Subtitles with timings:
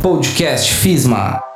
[0.00, 1.49] Podcast FISMA.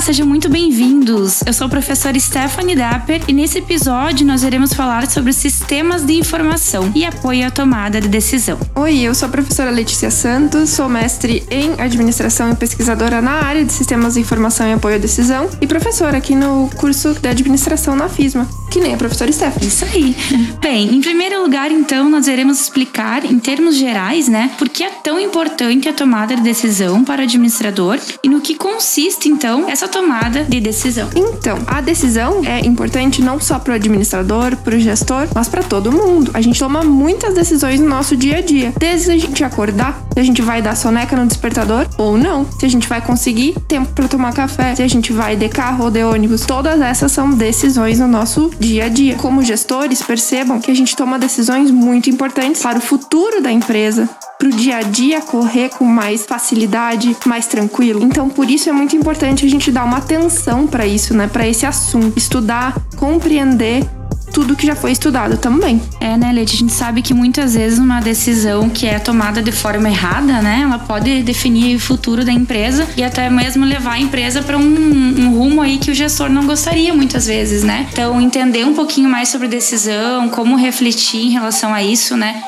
[0.00, 1.42] Sejam muito bem-vindos.
[1.44, 6.14] Eu sou a professora Stephanie Dapper e nesse episódio nós iremos falar sobre sistemas de
[6.14, 8.58] informação e apoio à tomada de decisão.
[8.76, 13.62] Oi, eu sou a professora Letícia Santos, sou mestre em administração e pesquisadora na área
[13.62, 17.94] de sistemas de informação e apoio à decisão e professora aqui no curso de administração
[17.94, 19.68] na FISMA, que nem a professora Stephanie.
[19.68, 20.16] Isso aí.
[20.62, 24.90] Bem, em primeiro lugar, então, nós iremos explicar em termos gerais, né, por que é
[24.90, 29.89] tão importante a tomada de decisão para o administrador e no que consiste, então, essa
[29.90, 31.08] tomada de decisão.
[31.14, 35.62] Então, a decisão é importante não só para o administrador, para o gestor, mas para
[35.62, 36.30] todo mundo.
[36.32, 38.72] A gente toma muitas decisões no nosso dia a dia.
[38.78, 42.64] Desde a gente acordar, se a gente vai dar soneca no despertador ou não, se
[42.64, 45.90] a gente vai conseguir tempo para tomar café, se a gente vai de carro ou
[45.90, 46.42] de ônibus.
[46.42, 49.16] Todas essas são decisões no nosso dia a dia.
[49.16, 54.08] Como gestores, percebam que a gente toma decisões muito importantes para o futuro da empresa,
[54.40, 58.02] para o dia a dia correr com mais facilidade, mais tranquilo.
[58.02, 61.28] Então, por isso é muito importante a gente dar uma atenção para isso, né?
[61.28, 63.86] Para esse assunto, estudar, compreender
[64.32, 65.80] tudo que já foi estudado também.
[66.00, 66.54] É, né, Leite?
[66.54, 70.60] A gente sabe que muitas vezes uma decisão que é tomada de forma errada, né,
[70.62, 74.62] ela pode definir o futuro da empresa e até mesmo levar a empresa para um,
[74.62, 77.86] um, rumo aí que o gestor não gostaria muitas vezes, né?
[77.92, 82.44] Então, entender um pouquinho mais sobre decisão, como refletir em relação a isso, né?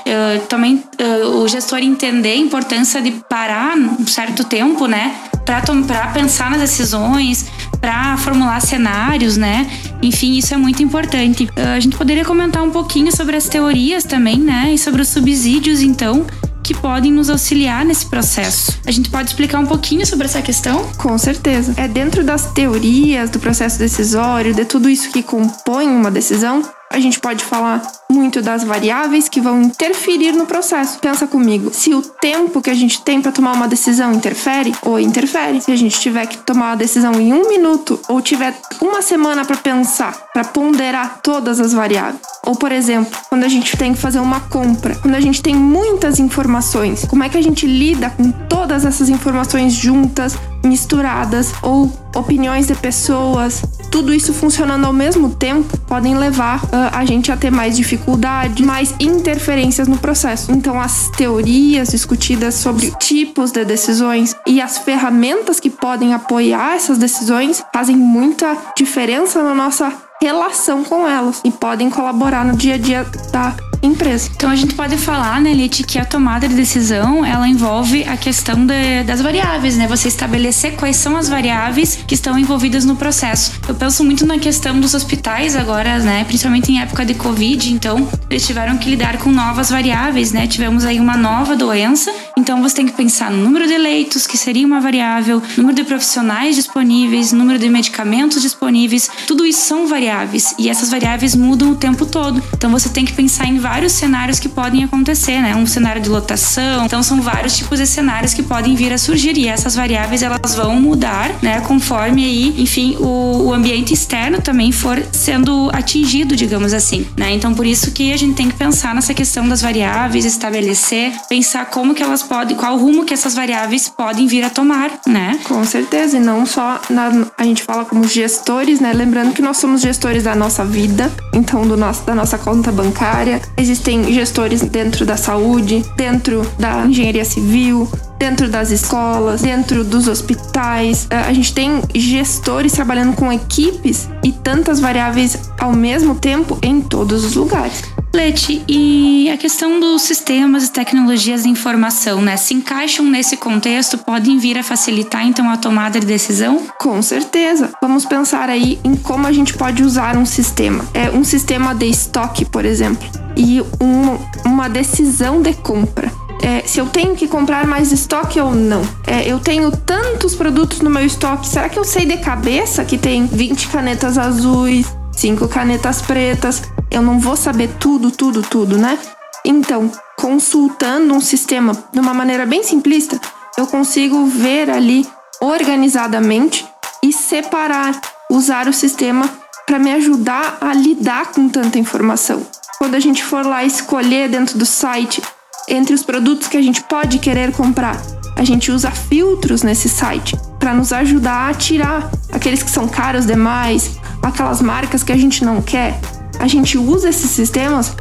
[0.48, 5.14] Também uh, o gestor entender a importância de parar um certo tempo, né?
[5.44, 7.46] Para pensar nas decisões,
[7.80, 9.70] para formular cenários, né?
[10.02, 11.44] Enfim, isso é muito importante.
[11.44, 14.72] Uh, a gente poderia comentar um pouquinho sobre as teorias também, né?
[14.74, 16.26] E sobre os subsídios, então,
[16.62, 18.78] que podem nos auxiliar nesse processo.
[18.86, 20.88] A gente pode explicar um pouquinho sobre essa questão?
[20.96, 21.74] Com certeza.
[21.76, 27.00] É dentro das teorias do processo decisório, de tudo isso que compõe uma decisão, a
[27.00, 30.98] gente pode falar muito das variáveis que vão interferir no processo.
[30.98, 35.00] Pensa comigo, se o tempo que a gente tem para tomar uma decisão interfere ou
[35.00, 39.00] interfere, se a gente tiver que tomar a decisão em um minuto ou tiver uma
[39.00, 42.20] semana para pensar, para ponderar todas as variáveis.
[42.44, 45.54] Ou, por exemplo, quando a gente tem que fazer uma compra, quando a gente tem
[45.54, 52.01] muitas informações, como é que a gente lida com todas essas informações juntas, misturadas ou
[52.14, 57.36] opiniões de pessoas, tudo isso funcionando ao mesmo tempo podem levar uh, a gente a
[57.36, 60.50] ter mais dificuldade, mais interferências no processo.
[60.52, 66.98] Então, as teorias discutidas sobre tipos de decisões e as ferramentas que podem apoiar essas
[66.98, 72.78] decisões fazem muita diferença na nossa relação com elas e podem colaborar no dia a
[72.78, 74.30] dia da empresa.
[74.34, 78.16] Então a gente pode falar, né, Lite, que a tomada de decisão ela envolve a
[78.16, 79.86] questão de, das variáveis, né?
[79.88, 83.52] Você estabelecer quais são as variáveis que estão envolvidas no processo.
[83.68, 86.24] Eu penso muito na questão dos hospitais agora, né?
[86.24, 90.46] Principalmente em época de Covid, então eles tiveram que lidar com novas variáveis, né?
[90.46, 92.12] Tivemos aí uma nova doença,
[92.52, 95.84] então você tem que pensar no número de leitos, que seria uma variável, número de
[95.84, 101.74] profissionais disponíveis, número de medicamentos disponíveis, tudo isso são variáveis e essas variáveis mudam o
[101.74, 102.42] tempo todo.
[102.52, 105.56] Então você tem que pensar em vários cenários que podem acontecer, né?
[105.56, 109.38] Um cenário de lotação, então são vários tipos de cenários que podem vir a surgir
[109.38, 111.62] e essas variáveis elas vão mudar, né?
[111.62, 117.32] Conforme aí, enfim, o, o ambiente externo também for sendo atingido, digamos assim, né?
[117.32, 121.64] Então por isso que a gente tem que pensar nessa questão das variáveis, estabelecer, pensar
[121.70, 125.38] como que elas podem, qual rumo que essas variáveis podem vir a tomar, né?
[125.44, 128.92] Com certeza, e não só na, a gente fala como gestores, né?
[128.92, 133.40] Lembrando que nós somos gestores da nossa vida, então do nosso, da nossa conta bancária,
[133.56, 137.88] Existem gestores dentro da saúde, dentro da engenharia civil,
[138.18, 141.06] dentro das escolas, dentro dos hospitais.
[141.10, 146.80] É, a gente tem gestores trabalhando com equipes e tantas variáveis ao mesmo tempo em
[146.80, 147.82] todos os lugares.
[148.14, 152.36] Leti, e a questão dos sistemas e tecnologias de informação, né?
[152.36, 156.62] Se encaixam nesse contexto, podem vir a facilitar então a tomada de decisão?
[156.78, 157.70] Com certeza.
[157.80, 160.84] Vamos pensar aí em como a gente pode usar um sistema.
[160.92, 166.12] É um sistema de estoque, por exemplo, e um, uma decisão de compra.
[166.42, 168.82] É, se eu tenho que comprar mais estoque ou não.
[169.06, 172.98] É, eu tenho tantos produtos no meu estoque, será que eu sei de cabeça que
[172.98, 176.62] tem 20 canetas azuis, 5 canetas pretas?
[176.92, 178.98] Eu não vou saber tudo, tudo, tudo, né?
[179.44, 183.18] Então, consultando um sistema de uma maneira bem simplista,
[183.56, 185.08] eu consigo ver ali
[185.40, 186.66] organizadamente
[187.02, 187.98] e separar,
[188.30, 189.28] usar o sistema
[189.66, 192.46] para me ajudar a lidar com tanta informação.
[192.78, 195.22] Quando a gente for lá escolher dentro do site
[195.68, 197.96] entre os produtos que a gente pode querer comprar,
[198.36, 203.26] a gente usa filtros nesse site para nos ajudar a tirar aqueles que são caros
[203.26, 205.98] demais, aquelas marcas que a gente não quer.
[206.38, 207.94] A gente usa esses sistemas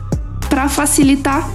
[0.50, 1.50] para facilitar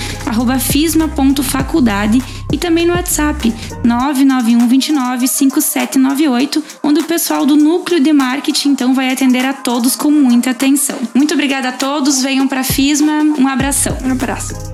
[0.59, 3.53] fisma.faculdade e também no WhatsApp
[3.83, 9.95] 991 29 5798, onde o pessoal do núcleo de marketing então vai atender a todos
[9.95, 10.97] com muita atenção.
[11.13, 13.97] Muito obrigada a todos, venham para FISMA, um abração.
[14.03, 14.69] Um abraço.